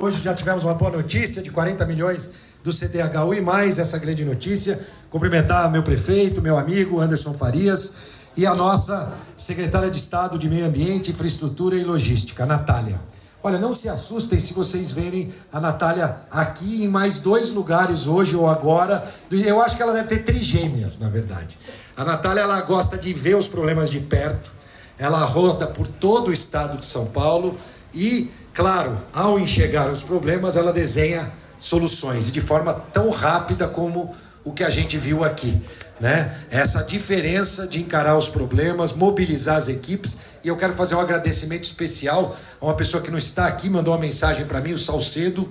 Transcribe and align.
Hoje 0.00 0.22
já 0.22 0.32
tivemos 0.32 0.62
uma 0.62 0.74
boa 0.74 0.92
notícia 0.92 1.42
de 1.42 1.50
40 1.50 1.84
milhões 1.84 2.30
do 2.62 2.72
CDHU 2.72 3.34
e 3.34 3.40
mais 3.40 3.80
essa 3.80 3.98
grande 3.98 4.24
notícia. 4.24 4.78
Cumprimentar 5.10 5.68
meu 5.72 5.82
prefeito, 5.82 6.40
meu 6.40 6.56
amigo 6.56 7.00
Anderson 7.00 7.34
Farias 7.34 7.94
e 8.36 8.46
a 8.46 8.54
nossa 8.54 9.12
secretária 9.36 9.90
de 9.90 9.98
Estado 9.98 10.38
de 10.38 10.48
Meio 10.48 10.66
Ambiente, 10.66 11.10
Infraestrutura 11.10 11.74
e 11.74 11.82
Logística, 11.82 12.46
Natália. 12.46 13.00
Olha, 13.42 13.58
não 13.58 13.74
se 13.74 13.88
assustem 13.88 14.38
se 14.38 14.54
vocês 14.54 14.92
verem 14.92 15.34
a 15.52 15.58
Natália 15.58 16.14
aqui 16.30 16.84
em 16.84 16.88
mais 16.88 17.18
dois 17.18 17.50
lugares 17.50 18.06
hoje 18.06 18.36
ou 18.36 18.46
agora. 18.46 19.04
Eu 19.32 19.60
acho 19.60 19.76
que 19.76 19.82
ela 19.82 19.92
deve 19.92 20.06
ter 20.06 20.22
trigêmeas, 20.22 21.00
na 21.00 21.08
verdade. 21.08 21.58
A 21.96 22.04
Natália 22.04 22.42
ela 22.42 22.60
gosta 22.60 22.96
de 22.96 23.12
ver 23.12 23.34
os 23.34 23.48
problemas 23.48 23.90
de 23.90 23.98
perto. 23.98 24.48
Ela 24.96 25.24
roda 25.24 25.66
por 25.66 25.88
todo 25.88 26.28
o 26.28 26.32
estado 26.32 26.78
de 26.78 26.84
São 26.84 27.06
Paulo 27.06 27.58
e 27.92 28.30
Claro, 28.58 29.00
ao 29.12 29.38
enxergar 29.38 29.88
os 29.88 30.02
problemas, 30.02 30.56
ela 30.56 30.72
desenha 30.72 31.30
soluções 31.56 32.26
e 32.26 32.32
de 32.32 32.40
forma 32.40 32.74
tão 32.92 33.08
rápida 33.08 33.68
como 33.68 34.12
o 34.42 34.52
que 34.52 34.64
a 34.64 34.68
gente 34.68 34.98
viu 34.98 35.22
aqui, 35.22 35.56
né? 36.00 36.36
Essa 36.50 36.82
diferença 36.82 37.68
de 37.68 37.80
encarar 37.80 38.18
os 38.18 38.28
problemas, 38.28 38.94
mobilizar 38.94 39.54
as 39.54 39.68
equipes. 39.68 40.18
E 40.42 40.48
eu 40.48 40.56
quero 40.56 40.72
fazer 40.72 40.96
um 40.96 41.00
agradecimento 41.00 41.62
especial 41.62 42.36
a 42.60 42.64
uma 42.64 42.74
pessoa 42.74 43.00
que 43.00 43.12
não 43.12 43.18
está 43.18 43.46
aqui, 43.46 43.70
mandou 43.70 43.94
uma 43.94 44.00
mensagem 44.00 44.44
para 44.44 44.60
mim, 44.60 44.72
o 44.72 44.78
Salcedo, 44.78 45.48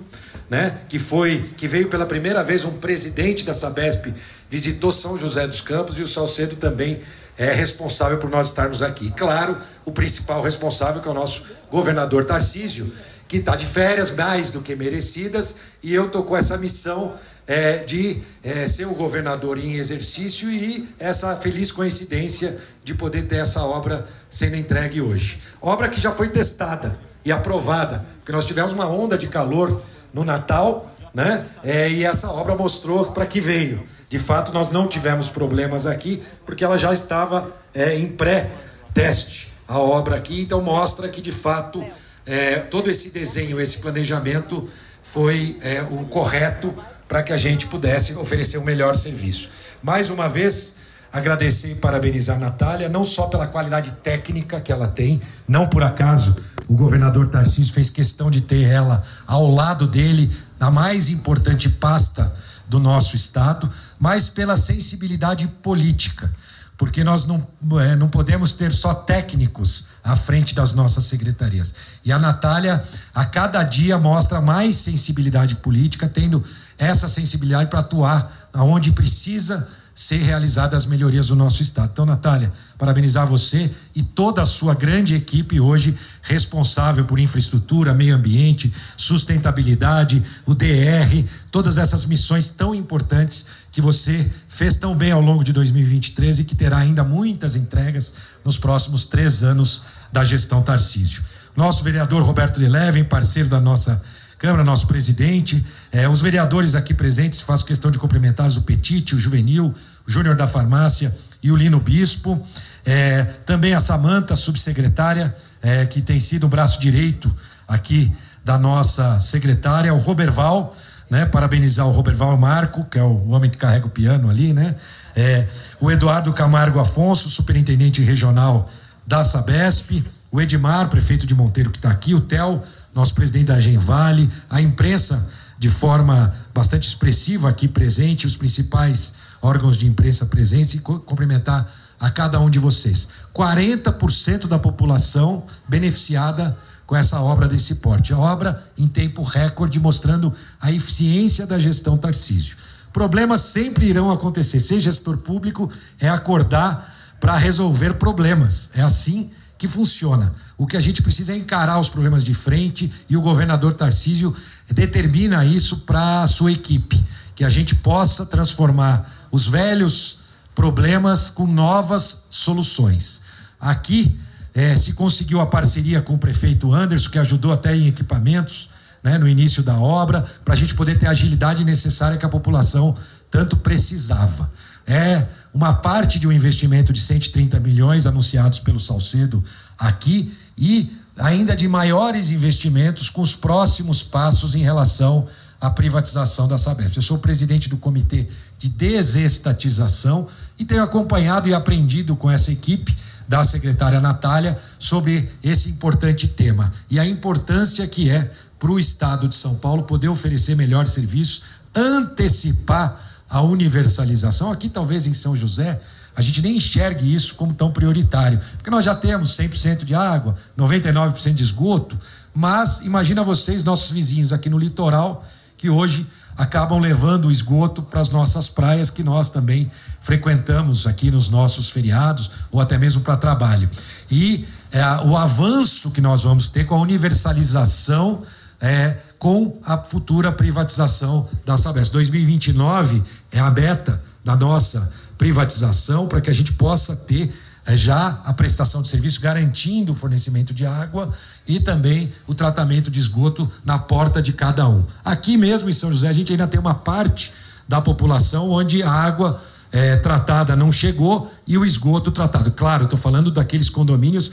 né? 0.49 0.77
Que 0.90 0.99
foi, 0.99 1.49
que 1.55 1.66
veio 1.66 1.88
pela 1.88 2.05
primeira 2.05 2.44
vez 2.44 2.66
um 2.66 2.74
presidente 2.74 3.46
da 3.46 3.54
Sabesp 3.54 4.13
visitou 4.49 4.91
São 4.91 5.18
José 5.18 5.48
dos 5.48 5.62
Campos 5.62 5.98
e 5.98 6.02
o 6.02 6.08
Salcedo 6.08 6.58
também 6.58 6.99
é 7.38 7.54
responsável 7.54 8.18
por 8.18 8.30
nós 8.30 8.48
estarmos 8.48 8.82
aqui. 8.82 9.12
Claro, 9.12 9.58
o 9.86 9.91
principal 9.91 10.41
responsável 10.41 11.02
que 11.02 11.08
é 11.08 11.12
o 11.12 11.14
nosso 11.14 11.46
governador 11.70 12.26
Tarcísio, 12.26 12.91
que 13.27 13.38
está 13.38 13.55
de 13.55 13.66
férias 13.66 14.12
mais 14.16 14.52
do 14.52 14.62
que 14.62 14.76
merecidas, 14.76 15.58
e 15.84 15.94
eu 15.94 16.05
estou 16.05 16.23
com 16.23 16.36
essa 16.36 16.58
missão 16.58 17.13
é, 17.46 17.77
de 17.77 18.22
é, 18.43 18.68
ser 18.68 18.85
o 18.88 18.93
governador 18.93 19.58
em 19.58 19.76
exercício 19.76 20.49
e 20.49 20.88
essa 20.99 21.35
feliz 21.38 21.71
coincidência 21.71 22.58
de 22.84 22.93
poder 22.93 23.24
ter 23.24 23.38
essa 23.38 23.63
obra 23.63 24.05
sendo 24.30 24.55
entregue 24.55 25.02
hoje. 25.02 25.41
Obra 25.62 25.88
que 25.88 26.02
já 26.02 26.12
foi 26.12 26.30
testada 26.30 26.99
e 27.24 27.32
aprovada, 27.32 28.05
porque 28.18 28.32
nós 28.32 28.46
tivemos 28.46 28.74
uma 28.74 28.88
onda 28.88 29.18
de 29.18 29.27
calor 29.27 29.82
no 30.13 30.26
Natal, 30.26 30.91
né? 31.13 31.46
É, 31.63 31.90
e 31.90 32.04
essa 32.04 32.30
obra 32.30 32.55
mostrou 32.55 33.12
para 33.12 33.26
que 33.26 33.40
veio. 33.40 33.84
De 34.10 34.18
fato, 34.18 34.54
nós 34.54 34.72
não 34.72 34.88
tivemos 34.88 35.30
problemas 35.30 35.86
aqui, 35.86 36.22
porque 36.46 36.63
ela 36.63 36.77
já 36.77 36.94
estava 36.94 37.52
é, 37.74 37.98
em 37.98 38.08
pré-teste, 38.08 39.54
a 39.68 39.80
obra 39.80 40.16
aqui, 40.16 40.41
então 40.41 40.62
mostra 40.62 41.10
que 41.10 41.22
de 41.22 41.32
fato 41.32 41.84
é, 42.26 42.60
todo 42.60 42.90
esse 42.90 43.10
desenho, 43.10 43.60
esse 43.60 43.80
planejamento 43.80 44.68
foi 45.04 45.58
é, 45.62 45.82
o 45.82 46.05
correto 46.05 46.74
para 47.08 47.22
que 47.22 47.34
a 47.34 47.38
gente 47.38 47.68
pudesse 47.68 48.14
oferecer 48.16 48.58
o 48.58 48.62
um 48.62 48.64
melhor 48.64 48.96
serviço. 48.96 49.49
Mais 49.84 50.10
uma 50.10 50.30
vez, 50.30 50.76
agradecer 51.12 51.71
e 51.71 51.76
parabenizar 51.76 52.38
a 52.38 52.40
Natália, 52.40 52.90
não 52.90 53.05
só 53.05 53.27
pela 53.27 53.48
qualidade 53.48 53.92
técnica 54.04 54.62
que 54.62 54.71
ela 54.71 54.88
tem, 54.88 55.21
não 55.48 55.68
por 55.68 55.84
acaso 55.84 56.36
o 56.68 56.76
governador 56.76 57.30
Tarcísio 57.30 57.74
fez 57.74 57.90
questão 57.90 58.30
de 58.30 58.42
ter 58.42 58.64
ela 58.64 59.02
ao 59.26 59.49
lado 59.49 59.88
dele 59.88 60.30
na 60.60 60.70
mais 60.70 61.10
importante 61.10 61.70
pasta 61.70 62.34
do 62.68 62.79
nosso 62.79 63.15
Estado, 63.15 63.70
mas 63.99 64.29
pela 64.29 64.57
sensibilidade 64.57 65.47
política, 65.62 66.31
porque 66.78 67.03
nós 67.03 67.25
não, 67.25 67.46
é, 67.79 67.96
não 67.96 68.07
podemos 68.07 68.53
ter 68.53 68.72
só 68.72 68.94
técnicos 68.94 69.88
à 70.03 70.16
frente 70.16 70.53
das 70.53 70.74
nossas 70.74 71.06
secretarias. 71.06 71.74
E 72.06 72.12
a 72.12 72.19
Natália, 72.19 72.84
a 73.16 73.25
cada 73.25 73.63
dia, 73.63 73.97
mostra 73.97 74.40
mais 74.40 74.75
sensibilidade 74.75 75.56
política, 75.56 76.07
tendo 76.07 76.44
essa 76.78 77.09
sensibilidade 77.09 77.69
para 77.69 77.79
atuar 77.79 78.50
aonde 78.53 78.91
precisa 78.91 79.68
ser 79.97 80.17
realizadas 80.17 80.84
as 80.84 80.85
melhorias 80.85 81.29
do 81.29 81.35
nosso 81.35 81.63
Estado. 81.63 81.90
Então, 81.91 82.06
Natália, 82.06 82.53
parabenizar 82.78 83.25
você 83.25 83.72
e 83.96 84.03
toda 84.03 84.44
a 84.44 84.46
sua 84.46 84.75
grande 84.75 85.16
equipe 85.16 85.59
hoje 85.59 85.97
responsável 86.22 87.03
por 87.03 87.18
infraestrutura, 87.18 87.96
meio 87.96 88.16
ambiente, 88.16 88.72
sustentabilidade, 88.96 90.22
o 90.46 90.53
DR, 90.53 91.25
todas 91.50 91.80
essas 91.80 92.06
missões 92.06 92.47
tão 92.50 92.75
importantes 92.75 93.47
que 93.72 93.81
você 93.81 94.30
fez 94.47 94.75
tão 94.75 94.96
bem 94.96 95.12
ao 95.12 95.22
longo 95.22 95.44
de 95.44 95.52
2023 95.52 96.41
e 96.41 96.44
que 96.44 96.56
terá 96.56 96.78
ainda 96.78 97.03
muitas 97.03 97.56
entregas 97.56 98.13
nos 98.46 98.59
próximos 98.59 99.06
três 99.06 99.41
anos 99.41 99.81
da 100.13 100.24
gestão 100.24 100.62
Tarcísio. 100.62 101.24
Nosso 101.56 101.84
vereador 101.84 102.22
Roberto 102.22 102.59
de 102.59 102.68
Leven, 102.68 103.03
parceiro 103.03 103.50
da 103.50 103.59
nossa 103.59 104.00
Câmara, 104.38 104.64
nosso 104.64 104.88
presidente, 104.88 105.66
eh, 105.92 106.08
os 106.08 106.22
vereadores 106.22 106.75
aqui 106.75 106.94
presentes, 106.94 107.42
faço 107.42 107.66
questão 107.66 107.90
de 107.90 107.98
cumprimentar 107.98 108.48
o 108.50 108.62
Petite, 108.62 109.16
o 109.16 109.20
Juvenil, 109.20 109.74
o 110.08 110.12
Júnior 110.12 110.36
da 110.36 110.48
Farmácia 110.48 111.16
e 111.42 111.52
o 111.52 111.56
Lino 111.56 111.80
Bispo, 111.80 112.40
eh, 112.86 113.24
também 113.46 113.74
a 113.74 113.80
Samanta, 113.80 114.36
subsecretária, 114.36 115.36
eh, 115.62 115.86
que 115.88 116.02
tem 116.02 116.20
sido 116.20 116.46
o 116.46 116.50
braço 116.50 116.80
direito 116.80 117.36
aqui 117.68 118.12
da 118.46 118.59
nossa 118.59 119.20
secretária, 119.20 119.94
o 119.94 119.98
Roberval, 119.98 120.75
né? 121.09 121.25
Parabenizar 121.25 121.88
o 121.88 121.92
Roberval 121.92 122.38
Marco, 122.38 122.86
que 122.86 123.00
é 123.00 123.04
o 123.04 123.30
homem 123.30 123.50
que 123.50 123.58
carrega 123.58 123.88
o 123.88 123.90
piano 123.90 124.30
ali, 124.30 124.54
né? 124.54 124.75
É, 125.16 125.48
o 125.80 125.90
Eduardo 125.92 126.31
Camargo 126.31 126.80
Afonso, 126.80 127.30
superintendente 127.30 128.02
regional 128.02 128.69
da 129.06 129.24
Sabesp, 129.24 130.04
o 130.31 130.40
Edmar, 130.40 130.90
prefeito 130.90 131.25
de 131.25 131.34
Monteiro, 131.34 131.72
que 131.72 131.78
está 131.78 131.90
aqui, 131.90 132.14
o 132.14 132.19
Theo, 132.19 132.62
nosso 132.97 133.13
presidente 133.13 133.46
da 133.46 133.59
Genvale, 133.59 134.28
a 134.50 134.59
imprensa 134.59 135.30
de 135.59 135.69
forma 135.69 136.34
bastante 136.53 136.88
expressiva 136.88 137.47
aqui 137.47 137.68
presente, 137.68 138.25
os 138.25 138.35
principais 138.35 139.13
órgãos 139.40 139.78
de 139.78 139.85
imprensa 139.85 140.25
presentes 140.25 140.74
e 140.74 140.80
cumprimentar 140.80 141.69
a 142.00 142.09
cada 142.09 142.40
um 142.40 142.50
de 142.50 142.57
vocês. 142.57 143.09
40% 143.36 144.47
da 144.47 144.57
população 144.57 145.46
beneficiada 145.68 146.57
com 146.88 146.96
essa 146.96 147.22
obra 147.22 147.47
desse 147.47 147.75
porte. 147.75 148.13
Obra 148.13 148.63
em 148.75 148.88
tempo 148.88 149.22
recorde, 149.22 149.80
mostrando 149.80 150.34
a 150.59 150.72
eficiência 150.72 151.46
da 151.46 151.59
gestão 151.59 151.97
Tarcísio. 151.97 152.57
Problemas 152.91 153.41
sempre 153.41 153.86
irão 153.86 154.09
acontecer. 154.09 154.59
Ser 154.59 154.80
gestor 154.80 155.18
público 155.18 155.72
é 156.00 156.09
acordar 156.09 156.96
para 157.19 157.38
resolver 157.38 157.94
problemas. 157.96 158.72
É 158.74 158.81
assim 158.81 159.25
que 159.25 159.38
funciona. 159.66 160.35
O 160.57 160.68
que 160.68 160.75
a 160.75 160.81
gente 160.81 161.01
precisa 161.01 161.31
é 161.31 161.38
encarar 161.38 161.79
os 161.79 161.88
problemas 161.88 162.22
de 162.22 162.34
frente 162.34 162.91
e 163.09 163.16
o 163.16 163.22
governador 163.22 163.73
Tarcísio 163.75 164.35
determina 164.69 165.45
isso 165.45 165.78
para 165.85 166.23
a 166.23 166.28
sua 166.28 166.51
equipe, 166.51 167.01
que 167.34 167.45
a 167.45 167.50
gente 167.50 167.75
possa 167.75 168.25
transformar 168.25 169.09
os 169.31 169.47
velhos 169.47 170.19
problemas 170.53 171.29
com 171.29 171.47
novas 171.47 172.25
soluções. 172.29 173.22
Aqui 173.57 174.19
é, 174.53 174.75
se 174.75 174.94
conseguiu 174.94 175.40
a 175.40 175.45
parceria 175.45 176.01
com 176.01 176.16
o 176.16 176.18
prefeito 176.18 176.74
Anderson, 176.74 177.12
que 177.12 177.19
ajudou 177.19 177.53
até 177.53 177.78
em 177.78 177.88
equipamentos 177.88 178.69
né, 179.03 179.18
no 179.18 179.28
início 179.28 179.63
da 179.63 179.78
obra, 179.78 180.25
para 180.44 180.53
a 180.53 180.57
gente 180.57 180.74
poder 180.75 180.97
ter 180.97 181.06
a 181.06 181.12
agilidade 181.12 181.63
necessária 181.63 182.18
que 182.18 182.25
a 182.25 182.29
população 182.29 182.95
tanto 183.29 183.56
precisava. 183.56 184.51
É 184.85 185.28
uma 185.53 185.74
parte 185.74 186.19
de 186.19 186.28
um 186.28 186.31
investimento 186.31 186.94
de 186.94 187.02
130 187.02 187.59
milhões 187.59 188.06
anunciados 188.06 188.59
pelo 188.59 188.80
Salcedo 188.80 189.44
aqui 189.78 190.31
e 190.58 190.91
ainda 191.18 191.56
de 191.56 191.68
maiores 191.68 192.30
investimentos 192.30 193.09
com 193.09 193.22
os 193.22 193.35
próximos 193.35 194.03
passos 194.03 194.56
em 194.56 194.62
relação 194.62 195.28
à 195.59 195.69
privatização 195.69 196.47
da 196.47 196.57
Sabesp. 196.57 196.96
Eu 196.96 197.02
sou 197.02 197.18
presidente 197.18 197.69
do 197.69 197.78
comitê 197.78 198.28
de 198.57 198.69
desestatização 198.69 200.28
e 200.57 200.66
tenho 200.66 200.84
acompanhado 200.84 201.50
e 201.50 201.53
aprendido 201.53 202.16
com 202.16 202.30
essa 202.30 202.52
equipe 202.52 202.96
da 203.28 203.44
secretária 203.44 204.00
Natália 204.00 204.57
sobre 204.80 205.30
esse 205.44 205.69
importante 205.69 206.28
tema 206.28 206.72
e 206.90 207.00
a 207.00 207.06
importância 207.06 207.86
que 207.88 208.09
é 208.09 208.31
para 208.59 208.72
o 208.72 208.80
Estado 208.80 209.28
de 209.28 209.36
São 209.36 209.56
Paulo 209.56 209.84
poder 209.84 210.07
oferecer 210.07 210.56
melhores 210.56 210.94
serviços, 210.94 211.44
antecipar 211.75 213.06
a 213.29 213.41
universalização. 213.41 214.51
Aqui, 214.51 214.69
talvez 214.69 215.07
em 215.07 215.13
São 215.13 215.35
José, 215.35 215.79
a 216.15 216.21
gente 216.21 216.41
nem 216.41 216.57
enxergue 216.57 217.13
isso 217.13 217.35
como 217.35 217.53
tão 217.53 217.71
prioritário, 217.71 218.39
porque 218.56 218.71
nós 218.71 218.83
já 218.83 218.95
temos 218.95 219.38
100% 219.38 219.83
de 219.83 219.94
água, 219.94 220.35
99% 220.57 221.33
de 221.33 221.44
esgoto, 221.44 221.97
mas 222.33 222.81
imagina 222.81 223.24
vocês, 223.24 223.63
nossos 223.63 223.91
vizinhos 223.91 224.33
aqui 224.33 224.50
no 224.50 224.57
litoral, 224.57 225.24
que 225.57 225.69
hoje 225.69 226.07
acabam 226.38 226.79
levando 226.79 227.25
o 227.25 227.31
esgoto 227.31 227.81
para 227.81 228.00
as 228.00 228.09
nossas 228.09 228.47
praias, 228.47 228.89
que 228.89 229.03
nós 229.03 229.29
também 229.29 229.69
frequentamos 230.01 230.85
aqui 230.85 231.09
nos 231.09 231.29
nossos 231.29 231.69
feriados 231.69 232.31
ou 232.51 232.62
até 232.62 232.77
mesmo 232.77 233.01
para 233.01 233.18
trabalho. 233.18 233.69
E 234.09 234.45
é, 234.71 234.83
o 235.06 235.18
avanço 235.18 235.91
que 235.91 236.01
nós 236.01 236.24
vamos 236.24 236.47
ter 236.47 236.65
com 236.65 236.75
a 236.75 236.79
universalização 236.79 238.21
é, 238.62 238.97
com 239.19 239.58
a 239.64 239.78
futura 239.78 240.31
privatização 240.31 241.28
da 241.46 241.58
Sabesp. 241.58 241.92
2029 241.94 243.04
é 243.31 243.40
a 243.40 243.50
meta 243.50 244.02
da 244.24 244.36
nossa 244.36 244.92
privatização 245.18 246.08
para 246.08 246.22
que 246.22 246.30
a 246.30 246.34
gente 246.34 246.54
possa 246.54 246.96
ter 246.96 247.34
é, 247.66 247.75
já 247.75 248.22
a 248.24 248.31
prestação 248.31 248.81
de 248.81 248.88
serviço 248.88 249.19
garantindo 249.19 249.92
o 249.92 249.96
fornecimento 249.96 250.54
de 250.54 250.66
água 250.66 251.12
e 251.46 251.60
também 251.60 252.12
o 252.25 252.34
tratamento 252.34 252.90
de 252.90 253.00
esgoto 253.00 253.50
na 253.66 253.78
porta 253.78 254.22
de 254.22 254.31
cada 254.31 254.68
um. 254.69 254.86
Aqui 255.04 255.38
mesmo 255.38 255.70
em 255.70 255.74
São 255.74 255.92
José, 255.92 256.08
a 256.08 256.13
gente 256.13 256.31
ainda 256.31 256.48
tem 256.48 256.60
uma 256.60 256.75
parte 256.75 257.34
da 257.68 257.81
população 257.81 258.50
onde 258.50 258.81
a 258.81 258.90
água 258.90 259.42
é, 259.72 259.98
tratada 259.98 260.56
não 260.56 260.72
chegou 260.72 261.31
e 261.46 261.58
o 261.58 261.66
esgoto 261.66 262.10
tratado. 262.10 262.52
Claro, 262.52 262.86
estou 262.86 262.98
falando 262.98 263.30
daqueles 263.30 263.70
condomínios, 263.70 264.31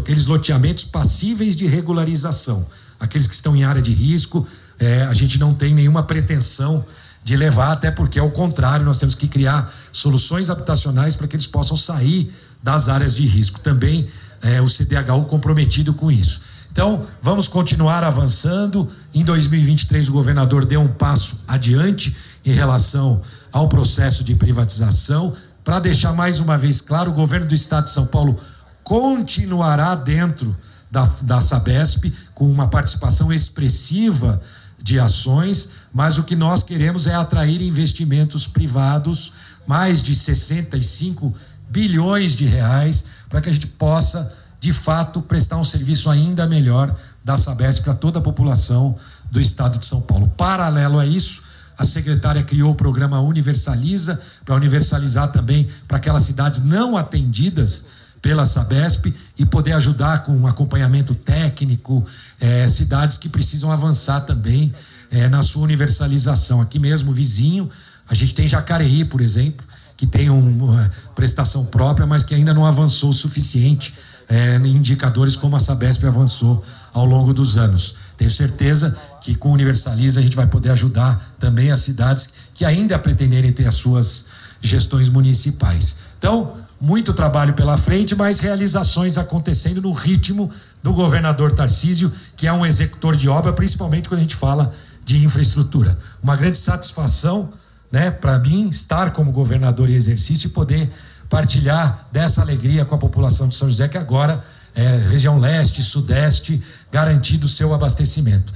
aqueles 0.00 0.26
loteamentos 0.26 0.84
passíveis 0.84 1.54
de 1.54 1.66
regularização, 1.66 2.66
aqueles 3.00 3.26
que 3.26 3.34
estão 3.34 3.56
em 3.56 3.64
área 3.64 3.82
de 3.82 3.92
risco. 3.92 4.46
É, 4.78 5.02
a 5.02 5.14
gente 5.14 5.38
não 5.38 5.54
tem 5.54 5.74
nenhuma 5.74 6.02
pretensão 6.02 6.84
de 7.24 7.36
levar, 7.36 7.72
até 7.72 7.90
porque, 7.90 8.18
ao 8.18 8.30
contrário, 8.30 8.84
nós 8.84 8.98
temos 8.98 9.14
que 9.14 9.26
criar 9.26 9.70
soluções 9.92 10.48
habitacionais 10.48 11.16
para 11.16 11.26
que 11.26 11.36
eles 11.36 11.46
possam 11.46 11.76
sair 11.76 12.32
das 12.62 12.88
áreas 12.88 13.14
de 13.14 13.26
risco. 13.26 13.60
Também 13.60 14.06
é, 14.42 14.60
o 14.60 14.66
CDHU 14.66 15.24
comprometido 15.24 15.92
com 15.92 16.10
isso. 16.10 16.40
Então, 16.72 17.04
vamos 17.20 17.48
continuar 17.48 18.04
avançando. 18.04 18.88
Em 19.12 19.24
2023, 19.24 20.08
o 20.08 20.12
governador 20.12 20.64
deu 20.64 20.80
um 20.80 20.88
passo 20.88 21.44
adiante 21.48 22.16
em 22.44 22.52
relação 22.52 23.20
ao 23.52 23.68
processo 23.68 24.22
de 24.22 24.34
privatização. 24.34 25.34
Para 25.64 25.80
deixar 25.80 26.12
mais 26.12 26.40
uma 26.40 26.56
vez 26.56 26.80
claro, 26.80 27.10
o 27.10 27.14
governo 27.14 27.46
do 27.46 27.54
estado 27.54 27.84
de 27.84 27.90
São 27.90 28.06
Paulo 28.06 28.38
continuará 28.82 29.94
dentro 29.94 30.56
da, 30.90 31.08
da 31.22 31.40
Sabesp 31.40 32.12
com 32.40 32.50
uma 32.50 32.68
participação 32.68 33.30
expressiva 33.30 34.40
de 34.82 34.98
ações, 34.98 35.72
mas 35.92 36.16
o 36.16 36.22
que 36.22 36.34
nós 36.34 36.62
queremos 36.62 37.06
é 37.06 37.14
atrair 37.14 37.60
investimentos 37.60 38.46
privados, 38.46 39.30
mais 39.66 40.02
de 40.02 40.14
65 40.14 41.34
bilhões 41.68 42.32
de 42.32 42.46
reais, 42.46 43.04
para 43.28 43.42
que 43.42 43.50
a 43.50 43.52
gente 43.52 43.66
possa, 43.66 44.34
de 44.58 44.72
fato, 44.72 45.20
prestar 45.20 45.58
um 45.58 45.64
serviço 45.66 46.08
ainda 46.08 46.46
melhor 46.46 46.96
da 47.22 47.36
Sabesp 47.36 47.84
para 47.84 47.92
toda 47.92 48.20
a 48.20 48.22
população 48.22 48.98
do 49.30 49.38
estado 49.38 49.78
de 49.78 49.84
São 49.84 50.00
Paulo. 50.00 50.26
Paralelo 50.34 50.98
a 50.98 51.04
isso, 51.04 51.42
a 51.76 51.84
secretária 51.84 52.42
criou 52.42 52.72
o 52.72 52.74
programa 52.74 53.20
Universaliza, 53.20 54.18
para 54.46 54.54
universalizar 54.54 55.30
também 55.30 55.68
para 55.86 55.98
aquelas 55.98 56.22
cidades 56.22 56.64
não 56.64 56.96
atendidas 56.96 57.99
pela 58.22 58.44
Sabesp 58.44 59.14
e 59.38 59.46
poder 59.46 59.72
ajudar 59.72 60.24
com 60.24 60.32
um 60.32 60.46
acompanhamento 60.46 61.14
técnico, 61.14 62.04
eh, 62.40 62.68
cidades 62.68 63.16
que 63.16 63.28
precisam 63.28 63.70
avançar 63.70 64.20
também 64.20 64.72
eh, 65.10 65.28
na 65.28 65.42
sua 65.42 65.62
universalização. 65.62 66.60
Aqui 66.60 66.78
mesmo, 66.78 67.12
vizinho, 67.12 67.70
a 68.08 68.14
gente 68.14 68.34
tem 68.34 68.46
Jacareí, 68.46 69.04
por 69.04 69.20
exemplo, 69.20 69.64
que 69.96 70.06
tem 70.06 70.28
uma 70.30 70.90
prestação 71.14 71.64
própria, 71.66 72.06
mas 72.06 72.22
que 72.22 72.34
ainda 72.34 72.52
não 72.52 72.66
avançou 72.66 73.10
o 73.10 73.14
suficiente 73.14 73.94
eh, 74.28 74.60
em 74.62 74.76
indicadores 74.76 75.36
como 75.36 75.56
a 75.56 75.60
Sabesp 75.60 76.04
avançou 76.06 76.64
ao 76.92 77.04
longo 77.04 77.32
dos 77.32 77.56
anos. 77.56 77.96
Tenho 78.16 78.30
certeza 78.30 78.96
que 79.20 79.34
com 79.34 79.50
o 79.50 79.52
Universaliza 79.52 80.20
a 80.20 80.22
gente 80.22 80.36
vai 80.36 80.46
poder 80.46 80.70
ajudar 80.70 81.34
também 81.38 81.70
as 81.70 81.80
cidades 81.80 82.30
que 82.54 82.64
ainda 82.64 82.98
pretenderem 82.98 83.52
ter 83.52 83.66
as 83.66 83.74
suas 83.74 84.26
gestões 84.60 85.08
municipais. 85.08 85.98
Então, 86.18 86.54
muito 86.80 87.12
trabalho 87.12 87.52
pela 87.52 87.76
frente, 87.76 88.14
mas 88.14 88.38
realizações 88.38 89.18
acontecendo 89.18 89.82
no 89.82 89.92
ritmo 89.92 90.50
do 90.82 90.94
governador 90.94 91.52
Tarcísio, 91.52 92.10
que 92.36 92.46
é 92.46 92.52
um 92.52 92.64
executor 92.64 93.14
de 93.14 93.28
obra, 93.28 93.52
principalmente 93.52 94.08
quando 94.08 94.20
a 94.20 94.22
gente 94.22 94.34
fala 94.36 94.72
de 95.04 95.24
infraestrutura. 95.24 95.98
Uma 96.22 96.36
grande 96.36 96.56
satisfação, 96.56 97.52
né, 97.92 98.10
para 98.10 98.38
mim, 98.38 98.68
estar 98.68 99.10
como 99.10 99.30
governador 99.30 99.90
em 99.90 99.94
exercício 99.94 100.46
e 100.46 100.50
poder 100.50 100.90
partilhar 101.28 102.08
dessa 102.10 102.40
alegria 102.40 102.84
com 102.84 102.94
a 102.94 102.98
população 102.98 103.48
de 103.48 103.56
São 103.56 103.68
José, 103.68 103.86
que 103.86 103.98
agora 103.98 104.42
é 104.74 104.96
região 104.96 105.38
leste, 105.38 105.82
sudeste, 105.82 106.62
garantido 106.90 107.46
o 107.46 107.48
seu 107.48 107.74
abastecimento. 107.74 108.52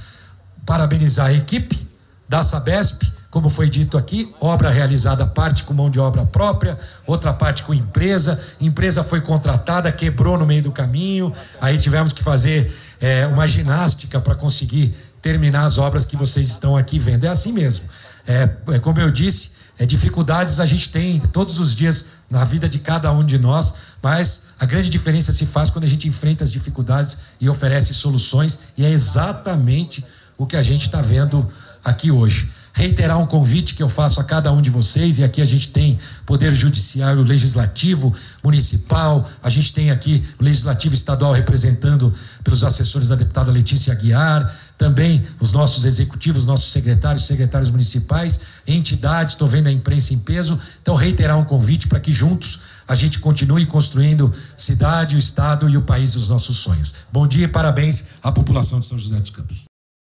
Parabenizar 0.65 1.27
a 1.27 1.33
equipe 1.33 1.87
da 2.27 2.43
Sabesp, 2.43 3.03
como 3.35 3.49
foi 3.49 3.69
dito 3.69 3.97
aqui, 3.97 4.33
obra 4.39 4.69
realizada 4.69 5.25
parte 5.25 5.65
com 5.65 5.73
mão 5.73 5.89
de 5.89 5.99
obra 5.99 6.25
própria, 6.25 6.79
outra 7.05 7.33
parte 7.33 7.63
com 7.63 7.73
empresa. 7.73 8.39
Empresa 8.61 9.03
foi 9.03 9.19
contratada, 9.19 9.91
quebrou 9.91 10.37
no 10.37 10.45
meio 10.45 10.63
do 10.63 10.71
caminho, 10.71 11.33
aí 11.59 11.77
tivemos 11.77 12.13
que 12.13 12.23
fazer 12.23 12.73
é, 12.97 13.27
uma 13.27 13.45
ginástica 13.45 14.21
para 14.21 14.35
conseguir 14.35 14.95
terminar 15.21 15.65
as 15.65 15.77
obras 15.77 16.05
que 16.05 16.15
vocês 16.15 16.47
estão 16.47 16.77
aqui 16.77 16.97
vendo. 16.97 17.25
É 17.25 17.27
assim 17.27 17.51
mesmo. 17.51 17.83
É, 18.25 18.49
é 18.69 18.79
como 18.79 19.01
eu 19.01 19.11
disse, 19.11 19.51
é, 19.77 19.85
dificuldades 19.85 20.61
a 20.61 20.65
gente 20.65 20.87
tem 20.87 21.19
todos 21.19 21.59
os 21.59 21.75
dias 21.75 22.05
na 22.29 22.45
vida 22.45 22.69
de 22.69 22.79
cada 22.79 23.11
um 23.11 23.21
de 23.21 23.37
nós, 23.37 23.73
mas 24.01 24.43
a 24.57 24.65
grande 24.65 24.89
diferença 24.89 25.33
se 25.33 25.45
faz 25.45 25.69
quando 25.69 25.83
a 25.83 25.89
gente 25.89 26.07
enfrenta 26.07 26.45
as 26.45 26.53
dificuldades 26.53 27.17
e 27.41 27.49
oferece 27.49 27.93
soluções, 27.93 28.59
e 28.77 28.85
é 28.85 28.89
exatamente 28.89 30.05
o 30.37 30.45
que 30.45 30.55
a 30.55 30.63
gente 30.63 30.85
está 30.85 31.01
vendo 31.01 31.45
aqui 31.83 32.09
hoje. 32.09 32.54
Reiterar 32.77 33.17
um 33.17 33.25
convite 33.25 33.73
que 33.73 33.81
eu 33.81 33.87
faço 33.87 34.19
a 34.19 34.23
cada 34.25 34.51
um 34.51 34.61
de 34.61 34.69
vocês, 34.69 35.17
e 35.17 35.23
aqui 35.23 35.41
a 35.41 35.45
gente 35.45 35.69
tem 35.69 35.97
Poder 36.25 36.53
Judiciário, 36.53 37.23
Legislativo, 37.23 38.13
Municipal, 38.43 39.25
a 39.41 39.49
gente 39.49 39.73
tem 39.73 39.91
aqui 39.91 40.21
o 40.37 40.43
Legislativo 40.43 40.93
Estadual 40.93 41.31
representando 41.31 42.13
pelos 42.43 42.65
assessores 42.65 43.07
da 43.07 43.15
deputada 43.15 43.49
Letícia 43.49 43.93
Aguiar, 43.93 44.53
também 44.77 45.23
os 45.39 45.53
nossos 45.53 45.85
executivos, 45.85 46.45
nossos 46.45 46.73
secretários, 46.73 47.25
secretários 47.25 47.71
municipais, 47.71 48.41
entidades, 48.67 49.35
estou 49.35 49.47
vendo 49.47 49.67
a 49.67 49.71
imprensa 49.71 50.13
em 50.13 50.19
peso. 50.19 50.59
Então, 50.81 50.95
reiterar 50.95 51.37
um 51.37 51.45
convite 51.45 51.87
para 51.87 52.01
que 52.01 52.11
juntos 52.11 52.59
a 52.85 52.93
gente 52.93 53.19
continue 53.19 53.65
construindo 53.65 54.33
cidade, 54.57 55.15
o 55.15 55.19
estado 55.19 55.69
e 55.69 55.77
o 55.77 55.81
país 55.81 56.11
dos 56.11 56.27
nossos 56.27 56.57
sonhos. 56.57 56.93
Bom 57.09 57.25
dia 57.25 57.45
e 57.45 57.47
parabéns 57.47 58.03
à 58.21 58.33
população 58.33 58.81
de 58.81 58.85
São 58.85 58.99
José 58.99 59.17
dos 59.17 59.29
Campos. 59.29 59.64